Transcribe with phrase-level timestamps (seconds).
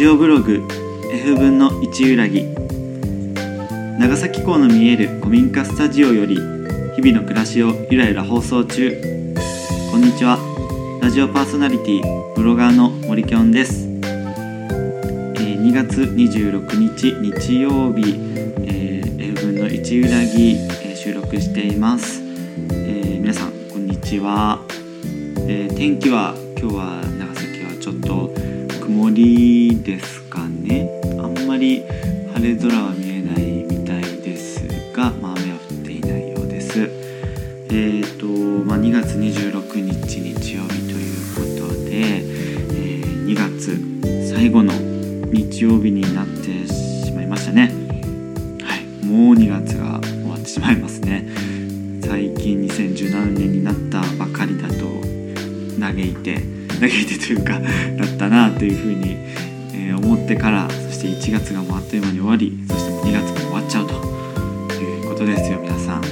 [0.00, 0.66] ジオブログ
[1.12, 2.40] F 分の1裏木
[4.00, 6.36] 長崎港の見える古民家スタジオより
[6.96, 8.98] 日々の暮らしをゆらゆら放送中。
[9.90, 10.38] こんにちは。
[11.02, 18.14] ラジオパーソナリティブロガーの森きょんです、えー2月26日日曜日、
[18.64, 24.64] えー F 分の1裏木、えー収録しています、えー皆さんこんにちは、
[25.46, 27.19] えー天気は今日は
[29.00, 30.86] 曇りですかね。
[31.18, 31.82] あんまり
[32.34, 36.90] 晴れ空は見えないみたいですが、まあ、雨は降っていないようです。
[37.70, 44.74] えっ、と、まあ、2月26日日曜日ということで、えー2月最後の
[45.32, 47.72] 日曜日になってしまいましたね。
[48.62, 49.06] はい。
[49.06, 51.26] もう2月が終わってしまいますね。
[52.02, 55.00] 最近2017年になったばかりだと
[55.80, 59.16] 嘆いて嘆いてというかだったなというふうに、
[59.74, 63.94] えー思ってからそして1月がもうあっという間に終わりそしてもう2月も終わっちゃうと
[64.74, 66.02] いうことですよ皆さん。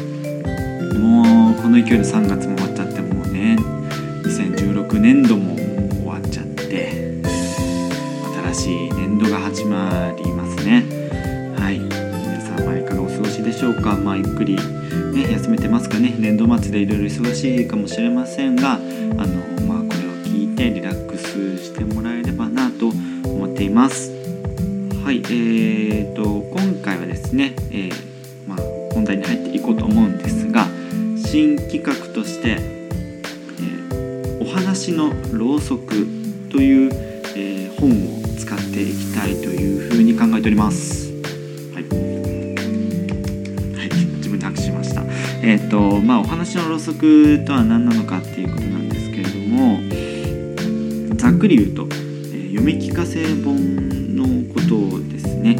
[1.00, 3.56] もうこの勢いで3月も終わっちゃってもうね
[4.24, 7.22] 2016年度も終わっちゃって
[8.52, 10.84] 新しい年度が始まりますね。
[11.56, 11.78] はい。
[11.78, 13.96] 皆さんはいかがお過ごしでしょうか？
[13.96, 16.14] まあゆっくりね休めてますかね？
[16.19, 19.58] 年度末でいろいろ忙しいかもしれませんがあの
[20.59, 24.11] まあこれを聞いてリラックスしてもらえればなと思っています
[25.05, 27.92] はいえー、と今回はですね、えー
[28.47, 28.59] まあ、
[28.92, 30.67] 本題に入っていこうと思うんですが
[31.17, 32.79] 新企画として、えー
[34.41, 36.06] お話のろうそく」
[36.51, 36.91] という、
[37.36, 37.95] えー本を
[38.36, 41.12] 使っていきたいというふうに考えております。
[41.73, 41.89] はい、は
[43.84, 45.05] い、自分で拍手しました。
[45.42, 49.80] えっ、とまあお話のろうそくとは何なのかっていうことなんですけれども
[51.18, 52.08] ざっくり言うと、えー
[52.48, 55.55] 読み聞かせ本のことですね。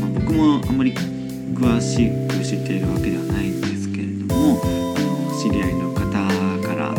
[0.00, 6.02] まあ、僕もあまり詳しく知っているわけではないんですけれどもあの知り合いの方
[6.66, 6.94] から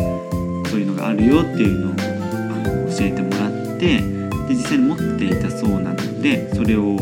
[0.68, 1.96] そういうのがあるよっていうのをあ
[2.58, 6.96] の教えてもらってで実際に持っていたそうなのでそれを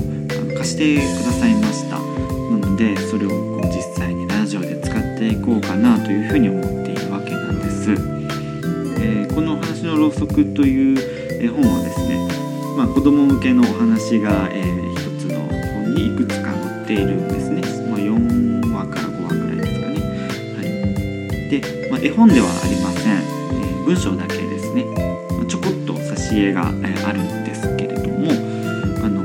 [0.56, 8.19] 貸してくださいましたなのでそれをこう実際にラジオで使っていこうかなというふうに思っているわけなんです、
[9.40, 10.98] この「話のろうそく」という
[11.54, 12.18] 本はですね、
[12.76, 19.94] まあ、子供向けのお話が、えー一つの本にいくつか載っているんですね、まあ、4話から5話ぐらいですかね。
[20.56, 21.48] はい。
[21.48, 24.84] で、まあ、絵本ではありません、えー文章だけですね。
[24.84, 28.28] まあちょこっと挿絵が、えーあるんですけれども、
[29.02, 29.24] あの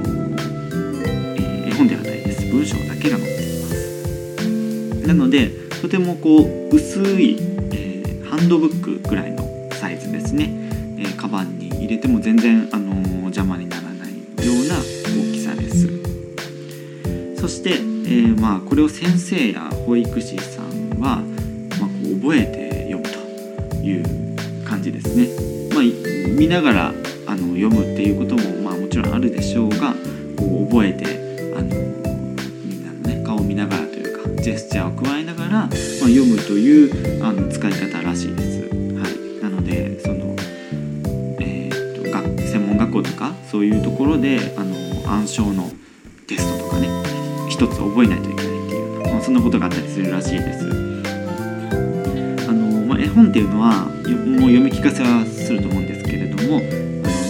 [1.36, 2.46] えー絵本ではないです。
[2.46, 3.68] 文章だけが載っていま
[5.04, 5.08] す。
[5.08, 5.52] なので
[5.82, 7.38] とてもこう薄い、
[7.74, 9.55] えーハンドブックぐらいの
[10.36, 10.50] ね、
[11.00, 25.28] えーカバンに入れても全然、あのー邪魔にならないような大きさですそして、えーまあ、これを先生や保育士さんは、まあ、こう覚えて読むという感じですね。
[25.76, 25.84] まあ、
[26.40, 29.94] 見ながらあの読むっていうことも、まあ、もちろんあるでしょうが
[30.38, 31.06] こう覚えて
[31.58, 31.68] あの
[32.64, 38.75] みんなの、ね、顔を見ながらというかジェスチャーを加えながら、まあ、読むというあの使い方らしいです。
[43.56, 44.76] そういうところであの
[45.10, 45.72] 暗唱の
[46.28, 46.90] テストとかね
[47.48, 50.66] 一つ覚えないといけないっていう、まあ、そんなことがあったりするらしいです。
[52.50, 56.68] あのまあ、絵本っていうのはもう読み聞かせはすると思うんですけれどもあの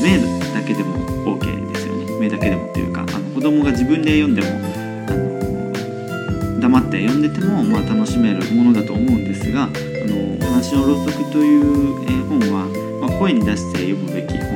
[0.01, 0.17] 目
[0.51, 0.95] だけでも
[1.37, 11.61] OK ですよね目だけでもっていうかあの子供が自分で読んでもあの黙って読んでても、まあ、楽しめるものだと思うんですが「あの話のろうそく」という
[12.07, 12.65] えー本は、
[12.99, 14.54] まあ、声に出して読むべき本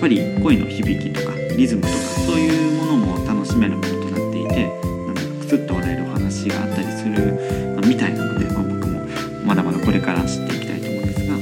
[0.00, 1.94] ぱり声の響きとかリズムとか
[2.26, 4.66] そういうものも楽しめるものとなっていて
[5.06, 7.34] なんかクスッと笑えるお話があったりする、
[7.74, 9.00] まあみたいなので、まあ、僕も
[9.44, 11.36] まだまだこれから知っていきたいと思うんですが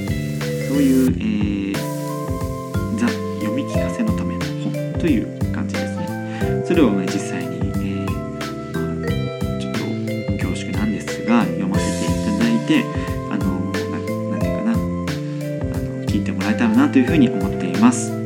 [0.68, 1.58] そういう、えー
[2.98, 6.64] ザ読み聞かせのための本という感じですね。
[6.66, 8.80] それを、ね、実際に、えま、
[9.60, 9.78] ちょっと
[10.32, 12.84] 恐縮なんですが読ませていただいて
[13.30, 18.17] あのななんていうかなあの聞いてもらえたらなというふうに思っています。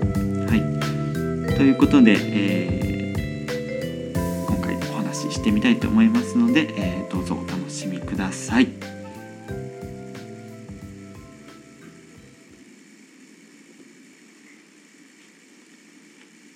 [1.73, 2.93] いうことで、えー
[4.47, 8.69] 今回お話ししてみたいと思いますので、えーどうぞお楽しみください。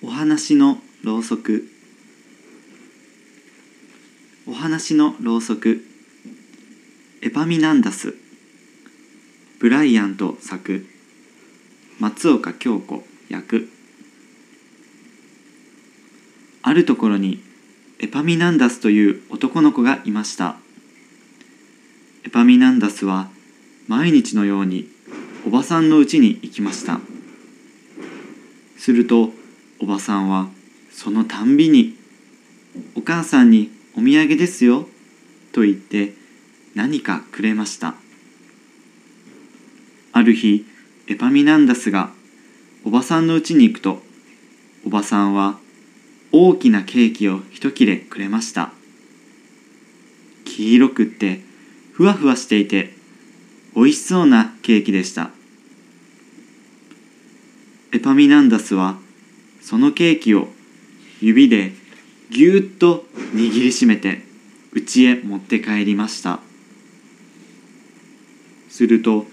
[0.03, 1.67] お話のろうそく。
[4.47, 5.83] お話のろうそく。
[7.23, 8.13] エパミナンダス。
[9.59, 10.85] ブライアント作。
[11.99, 13.69] 松岡京子役。
[16.67, 17.41] あるところに
[17.97, 20.57] エパミナンダスという男の子がいました。
[22.25, 23.29] エパミナンダスは
[23.87, 24.89] 毎日のように
[25.45, 26.99] おばさんの家に行きました。
[28.77, 29.31] すると
[29.79, 30.49] おばさんは
[30.91, 31.95] そのたんびに
[32.95, 34.89] 「お母さんにお土産ですよ」
[35.53, 36.15] と言って
[36.75, 37.95] 何かくれました。
[40.11, 40.65] ある日
[41.07, 42.11] エパミナンダスが
[42.83, 44.03] おばさんの家に行くと
[44.85, 45.59] おばさんは
[46.31, 48.71] 大きなケーキを一切れくれました。
[50.45, 51.41] 黄色くって
[51.93, 52.93] ふわふわしていて
[53.75, 55.29] 美味しそうなケーキでした。
[57.93, 58.97] エパミナンダスは
[59.61, 60.47] そのケーキを
[61.21, 61.71] 指で
[62.29, 64.21] ぎゅっと握りしめて
[64.73, 66.39] 家へ持って帰りました。
[68.69, 69.25] すると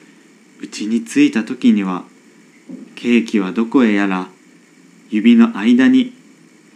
[0.62, 2.04] 家に着いた時には
[2.94, 4.28] ケーキはどこへやら
[5.10, 6.14] 指の間に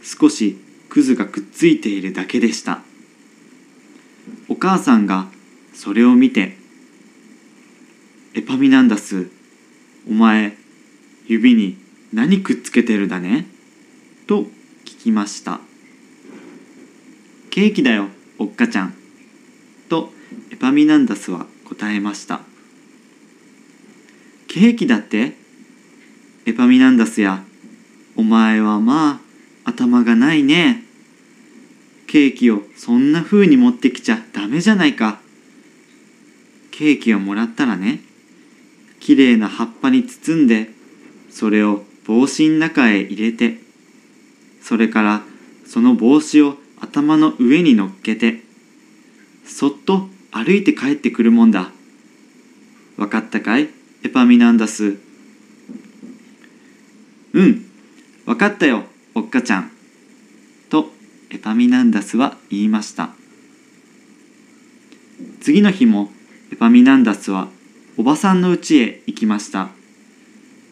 [0.03, 0.57] 少し
[0.89, 2.83] クズがくっついているだけでした。
[4.49, 5.29] お母さんが
[5.75, 6.57] それを見て
[8.35, 9.29] 「エパミナンダス
[10.09, 10.57] お前
[11.27, 11.77] 指に
[12.13, 13.47] 何くっつけてるだね?」
[14.27, 14.45] と
[14.85, 15.61] 聞きました
[17.51, 18.09] 「ケーキだよ
[18.39, 18.95] おっかちゃん」
[19.89, 20.13] と
[20.51, 22.41] エパミナンダスは答えました
[24.49, 25.37] 「ケーキだって？
[26.47, 27.45] エパミナンダスや
[28.17, 29.28] お前はまあ
[29.69, 30.83] 頭がないね。
[32.07, 35.21] ケーキをそんな風に持ってきちゃダメじゃないか。
[36.71, 38.01] ケーキをもらったらね
[39.01, 40.71] きれいな葉っぱに包んで
[41.29, 43.59] それを帽子の中へ入れて
[44.63, 45.23] それから
[45.67, 48.43] その帽子を頭の上に乗っけて
[49.45, 51.71] そっと歩いて帰ってくるもんだ。
[52.97, 53.69] わかったかい？
[54.03, 54.99] エパミナンダス。
[57.35, 57.67] うん
[58.25, 58.85] わかったよ。
[59.15, 59.71] おっかちゃん
[60.71, 60.91] と
[61.31, 63.11] エパミナンダスは言いました。
[65.41, 66.11] 次の日も
[66.53, 67.49] エパミナンダスは
[67.97, 69.69] おばさんの家へ行きました。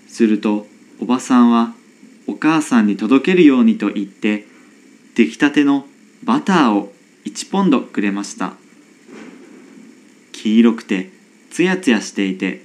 [0.08, 0.66] すると
[1.00, 1.74] おばさんは
[2.26, 4.46] お母さんに届けるようにと言って
[5.14, 5.86] 出来たての
[6.24, 6.92] バターを
[7.24, 8.54] 1ポンドくれました。
[10.32, 11.10] 黄色くて
[11.50, 12.62] つやつやしていて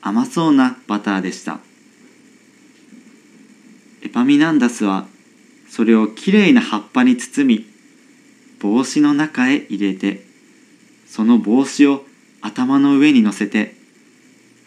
[0.00, 1.60] 甘そうなバターでした。
[4.10, 5.06] エパミナンダスは
[5.68, 7.64] それをきれいな葉っぱに包み
[8.58, 10.24] 帽子の中へ入れて
[11.06, 12.04] その帽子を
[12.40, 13.76] 頭の上に乗せて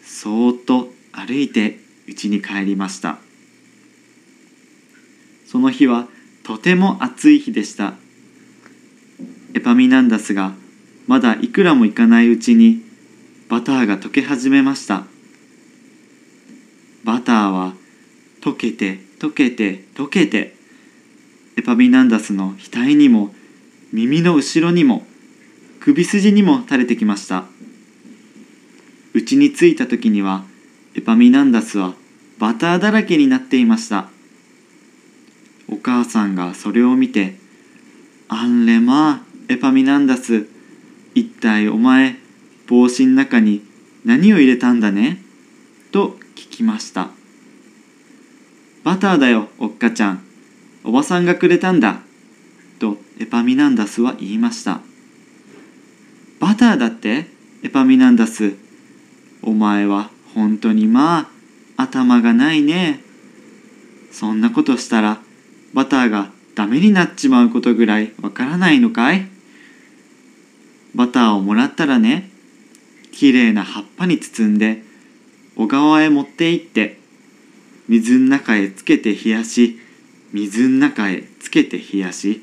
[0.02, 3.18] そーっと歩いて家に帰りました。
[5.46, 6.08] その日は
[6.42, 7.92] とても暑い日でした。
[9.52, 10.54] エパミナンダスが
[11.06, 12.80] まだいくらもいかないうちに
[13.50, 15.04] バターが溶け始めました。
[17.04, 17.74] バターは
[18.44, 20.54] 溶けて溶けて溶けて
[21.56, 23.34] エパミナンダスの額にも
[23.90, 25.06] 耳の後ろにも
[25.80, 27.46] 首筋にも垂れてきました。
[29.14, 30.44] 家に着いた時には
[30.94, 31.94] エパミナンダスは
[32.38, 34.10] バターだらけになっていました。
[35.68, 37.36] お母さんがそれを見て
[38.28, 40.46] 「あんれまあエパミナンダス
[41.14, 42.18] 一体お前
[42.66, 43.62] 帽子の中に
[44.04, 45.22] 何を入れたんだね?」
[45.92, 47.10] と聞きました
[48.84, 50.22] 「バターだよおっかちゃん。
[50.84, 52.00] おばさんがくれたんだ」
[52.78, 54.80] とエパミナンダスは言いました
[56.38, 57.26] 「バターだって？
[57.62, 58.54] エパミナンダス。
[59.40, 61.30] お前は本当にま
[61.76, 63.00] あ頭がないね。
[64.12, 65.20] そんなことしたら
[65.72, 69.26] バターがダメになっちまうことぐらいわからないのかい？
[70.94, 72.30] バターをもらったらね
[73.12, 74.82] きれいな葉っぱに包んで
[75.56, 77.00] 小川へ持って行って
[77.88, 79.78] 水の中へつけて冷やし
[80.32, 82.42] 水の中へつけて冷やし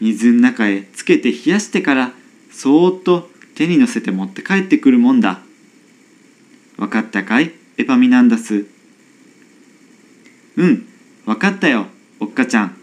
[0.00, 2.12] 水の中へつけて冷やしてから
[2.50, 5.40] そーっと手に乗せて持って帰ってくるもんだ。
[6.78, 7.52] わかったかい？
[7.76, 8.66] エパミナンダス。
[10.56, 10.86] うん、
[11.26, 11.86] わかったよ、
[12.20, 12.76] おっかちゃん。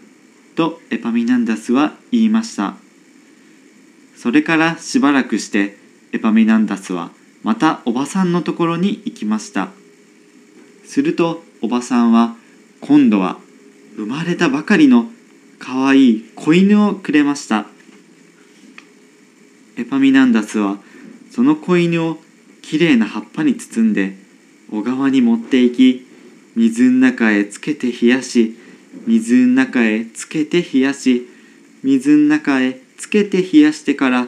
[0.54, 2.76] とエパミナンダスは言いました。
[4.16, 5.76] それからしばらくして
[6.12, 7.10] エパミナンダスは
[7.42, 9.70] またおばさんのところに行きました。
[10.84, 12.36] するとおばさんは
[12.80, 13.38] 今度は
[13.96, 15.06] 生まれたばかりの
[15.58, 17.66] かわいい子犬をくれました。
[19.76, 20.78] エパミナンダスは
[21.30, 22.18] その子犬を
[22.62, 24.16] きれいな葉っぱに包んで
[24.72, 26.06] 小川に持っていき
[26.56, 28.56] 水の中へつけて冷やし
[29.06, 31.28] 水の中へつけて冷やし
[31.84, 34.26] 水の中へつけて冷やしてから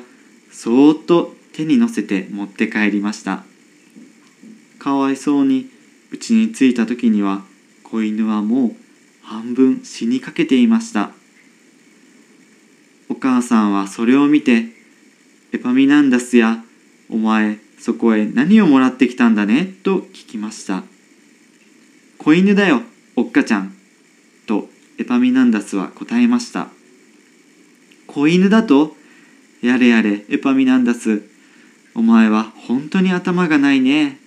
[0.52, 3.42] そーっと手に乗せて持って帰りました
[4.78, 5.68] かわいそうに
[6.12, 7.42] 家に着いた時には
[7.82, 8.76] 子犬はもう
[9.22, 11.12] 半分死にかけていました。
[13.08, 14.68] お母さんはそれを見て
[15.52, 16.64] 「エパミナンダスや
[17.08, 20.84] お前そこへ何をもらってきたんだね?」と聞きました
[22.18, 22.82] 「子犬だよ
[23.16, 23.74] おっかちゃん」
[24.46, 26.68] とエパミナンダスは答えました
[28.06, 28.96] 「子犬だと
[29.60, 31.22] やれやれエパミナンダス。
[31.94, 34.19] お前は本当に頭がないね。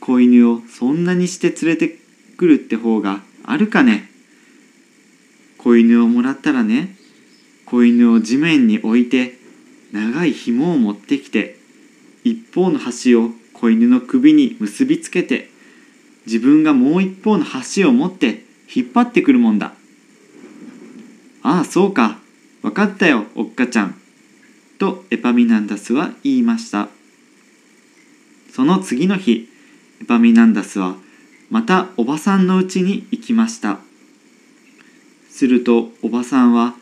[0.00, 1.98] 子犬をそんなにして連れて
[2.36, 4.08] くるって方があるかね？
[5.58, 6.96] 子犬をもらったらね
[7.66, 9.38] 子犬を地面に置いて
[9.92, 11.56] 長い紐を持ってきて
[12.24, 15.50] 一方の端を子犬の首に結びつけて
[16.26, 19.72] 自分がもう一方の端を持って引っ張ってくるもんだ。
[21.42, 22.18] ああそうか。
[22.60, 24.00] 分かったよおっかちゃん。
[24.78, 26.88] とエパミナンダスは言いました。
[28.52, 29.47] その次の日
[30.00, 30.96] エパミナンダスは
[31.50, 33.78] またおばさんの家に行きました。
[35.30, 36.74] するとおばさんは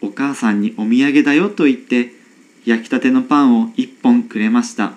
[0.00, 2.12] お母さんにお土産だよと言って
[2.64, 4.94] 焼きたてのパンを一本くれました。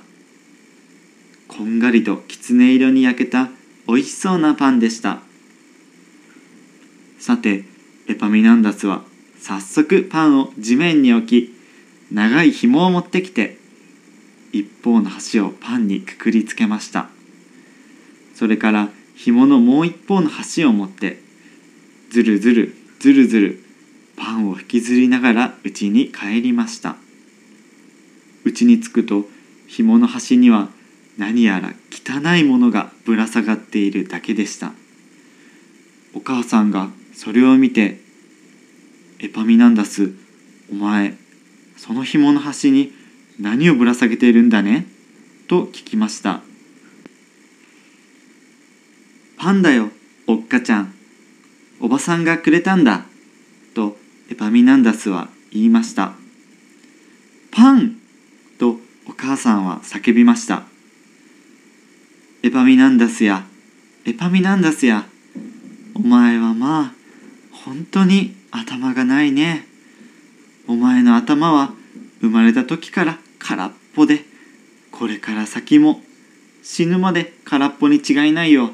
[1.48, 3.50] こんがりときつね色に焼けた
[3.88, 5.19] おいしそうなパンでした。
[7.19, 7.65] さて
[8.07, 9.01] エパミナンダスは
[9.39, 11.55] 早速パンを地面に置き
[12.12, 13.57] 長い紐を持ってきて
[14.53, 17.10] 一方の端をパンにくくりつけました。
[18.38, 21.20] それから紐のもう一方の端を持って
[22.12, 23.63] ずるずるずるずる
[24.15, 26.98] パンを引きずりながら家に帰りました。
[28.46, 29.27] 家に着くと
[29.65, 30.70] 紐の端には
[31.17, 34.72] 何やら汚いものがぶら下がっているだけでした。
[36.13, 38.00] お母さんがそれを見て
[39.17, 40.13] 「エパミナンダス
[40.72, 41.17] お前
[41.75, 42.94] その紐の端に
[43.39, 44.86] 何をぶら下げているんだね?」
[45.50, 46.44] と聞きました
[49.38, 49.91] 「パンだよ
[50.25, 50.94] おっかちゃん。
[51.79, 53.06] おばさんがくれたんだ」
[53.74, 53.98] と
[54.29, 56.13] エパミナンダスは言いました
[57.51, 57.98] 「パン!」
[58.58, 60.63] とお母さんは叫びました
[62.41, 63.46] 「エパミナンダスや
[64.06, 65.08] エパミナンダスや
[65.94, 66.94] お前はまあ
[67.51, 69.67] 本当に頭がないね。
[70.67, 71.74] お前の頭は
[72.22, 74.25] 生まれた時から空っぽで。
[74.91, 76.01] これから先も
[76.63, 78.72] 死ぬまで空っぽに違いないよ。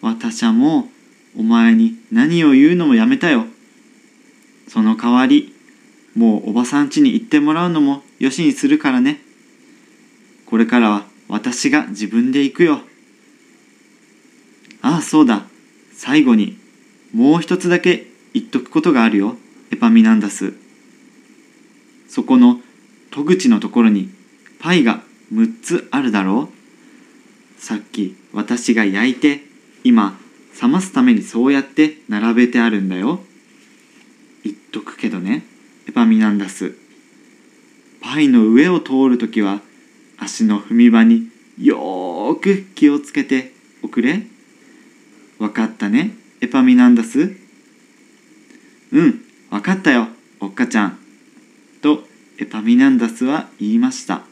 [0.00, 0.88] 私はも
[1.36, 3.46] うお前に何を言うのもやめたよ。
[4.68, 5.54] その代わり
[6.14, 9.20] もうおばさん家に行ってもらうのもよしにするからね。
[10.46, 12.80] これからは私が自分で行くよ。
[14.82, 15.44] ああそうだ。
[15.92, 16.58] 最後に
[17.12, 19.36] もう一つだけ言っとくことがあるよ。
[19.70, 20.54] エパミナンダス。
[22.08, 22.60] そこの
[23.10, 24.08] 戸口のところに
[24.58, 25.02] パイが
[25.32, 27.62] 6つあるだろう。
[27.62, 29.49] さっき私が焼いて
[29.84, 30.18] 今
[30.60, 33.20] 冷ますためにそうやって並べてあるんだよ。
[34.44, 35.42] 言っとくけどね。
[35.88, 36.76] エパミナンダス。
[38.00, 39.60] パイの上を通るときは
[40.18, 44.22] 足の踏み場によーく気をつけておくれ。
[45.38, 46.10] わかったね
[46.40, 47.36] エパミナンダス。
[48.92, 50.08] うんわかったよ
[50.40, 50.98] おっかちゃん。
[51.80, 52.04] と
[52.38, 54.22] エパミナンダスは言いました。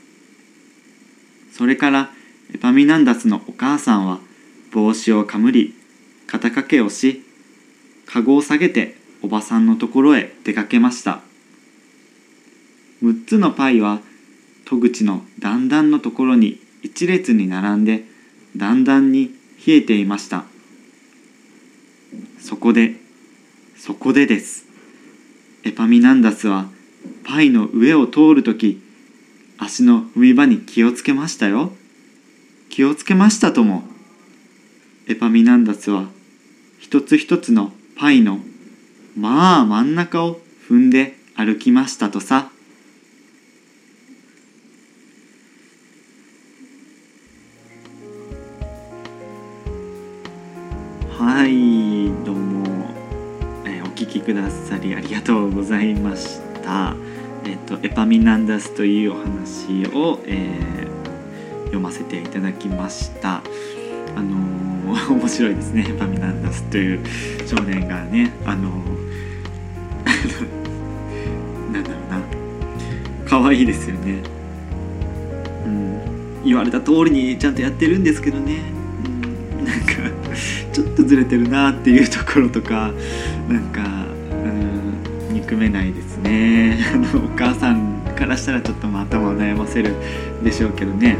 [1.52, 2.10] それから
[2.54, 4.20] エパミナンダスのお母さんは
[4.70, 5.74] 帽子をかむり
[6.26, 7.24] 肩掛けをし
[8.06, 11.20] かごを下げておばさんのところへ出かけました。
[13.02, 14.00] 6つのパイは
[14.64, 18.04] 戸口の段々のところに一列に並んで
[18.56, 19.30] だんだんに
[19.66, 20.44] 冷えていました。
[22.40, 22.96] そこで
[23.76, 24.66] そこでです。
[25.64, 26.68] エパミナンダスは
[27.24, 28.80] パイの上を通るとき
[29.58, 31.72] 足の踏み場に気をつけましたよ。
[32.68, 33.82] 気をつけましたとも
[35.10, 36.04] エパミナンダスは
[36.78, 38.40] 一つ一つのパイの
[39.16, 40.38] まあ真ん中を
[40.68, 42.50] 踏んで歩きましたとさ。
[51.18, 52.66] はいどうも、
[53.64, 56.94] えー、お聞きくださりありがとうございました。
[57.46, 63.40] えっ、とエパミナンダスというお話を、えー、読ませていただきました。
[64.16, 65.86] あのー、 面白いですね。
[65.88, 67.00] エパミナンダスという
[67.46, 68.70] 少年がねあの
[71.72, 72.20] なんだろうな。
[73.26, 74.22] 可愛いですよね。
[75.66, 76.00] うん。
[76.44, 78.56] 言われた通りにちゃんとやってるんですけどね、
[79.58, 79.94] うん、なんか
[80.72, 82.92] ちょっとずれてるなっていうところとか
[83.48, 83.82] なんか
[84.44, 85.34] うん。
[85.34, 86.78] 憎めないですね。
[87.14, 89.94] お母さんからしたらちょっと頭を悩ませる
[90.42, 91.16] でしょうけどね。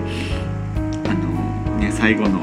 [1.07, 2.41] あのね最後の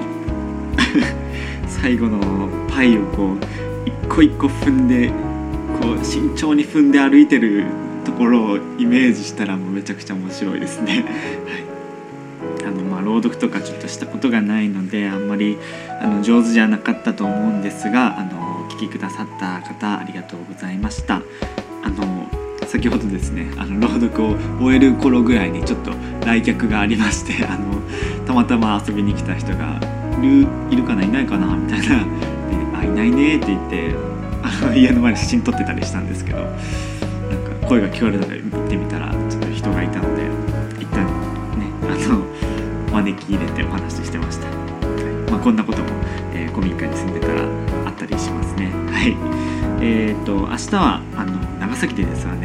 [1.67, 3.37] 最後のパイをこう
[3.85, 5.09] 一個一個踏んで
[5.79, 7.65] こう慎重に踏んで歩いてる
[8.05, 11.05] ところをイメージしたらもうめちゃくちゃ面白いですね。
[12.63, 15.57] はい、あのまあ朗読とかちょっとしたことがないのであんまり
[16.01, 21.21] あの上手じゃなかったと思うんですがあのお聞きくださった方ありがとうございました。
[21.83, 22.27] あの
[22.65, 25.91] 先ほどですねあの朗読を終える頃ぐらいにちょっと
[26.25, 27.81] 来客がありましてあの
[28.25, 29.79] たまたま遊びに来た人が
[30.21, 32.05] 「るいるかないないかな?」みたいな
[32.79, 33.95] 「あいないね」って言って
[34.43, 40.23] あの家の前で写真撮ってたりしたんですけどなんか声が聞こえるので見てみたらちょっと人がいたので
[40.79, 41.11] 一旦ね
[41.83, 42.21] あの
[42.93, 44.47] 招き入れてお話ししてました、
[45.31, 45.87] まあ、こんなことも、
[46.33, 47.41] えー、古民家に住んでたら
[47.85, 48.71] あったりしますね。
[48.91, 49.15] はい。
[49.81, 52.44] えーと、明日はあの長崎でですわね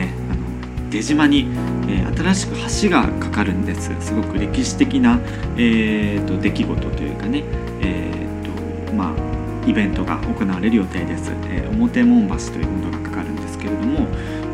[0.90, 1.46] 出島に、
[1.88, 5.20] えー、新しく橋がかかるんですすごく歴史的な、
[5.56, 7.44] えーと、出来事というかね、
[7.80, 14.00] えーとまあ、イベントが行われる予定です、えー、表門橋というものがかかるんですけれども、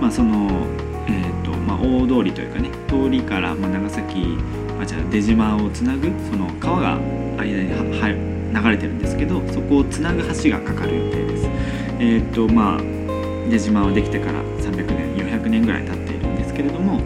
[0.00, 0.66] まあ、その、
[1.09, 4.37] えーとまあ、大通りというかね通りから、まあ、長崎
[4.78, 6.97] あじゃあ出島をつなぐその川が
[7.38, 11.47] 間には流れてるんですけどそこをつなぐ橋がかかる予定です。
[11.99, 12.81] えーとまあ、
[13.50, 16.16] 出島はできてから300年400年ぐらい経って
[16.57, 17.01] けれども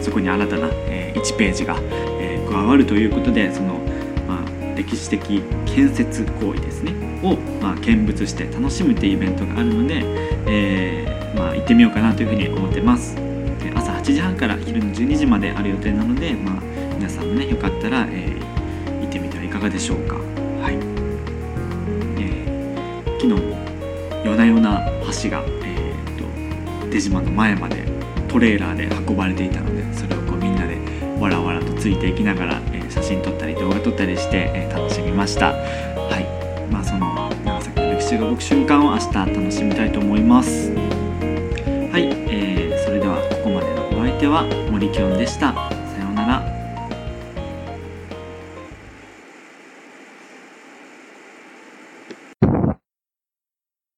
[0.00, 1.76] そこに新たな、えー、1ページが、
[2.20, 3.80] えー、加わるということでその、
[4.26, 6.92] まあ、歴史的建設行為ですね
[7.22, 10.02] を、まあ、見物して楽しむというイベントがあるので、
[10.46, 13.16] えー、まあ、行ってみようかなというふうに思ってます。
[13.74, 16.54] 朝8時半から昼の12時まである予定なので、まあ、
[16.96, 18.44] 皆さんもねよかったら、えー
[19.04, 20.16] 行ってみてはいかがでしょうか。
[20.16, 20.74] はい
[22.18, 23.56] えー、昨日も
[24.24, 24.80] 夜な夜な
[25.22, 27.93] 橋が、えーと、出島の前まで
[28.34, 30.76] トレーラーで運ばれていたのでそれをこうみんなで
[31.20, 35.52] わらわらとついていきながら、えー、写真撮ったり動画撮ったりして、えー、楽しみました。
[35.52, 36.68] はい。
[36.68, 40.72] まあその長崎の歴史が動く瞬間を明日楽しみたいと思います。
[40.72, 45.63] はい、えー、それではここまでのお相手は森きょんでした。